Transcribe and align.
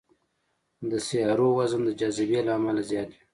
د 0.89 0.91
سیارو 1.07 1.47
وزن 1.57 1.81
د 1.85 1.89
جاذبې 1.99 2.39
له 2.47 2.51
امله 2.59 2.81
زیات 2.91 3.09
وي. 3.13 3.21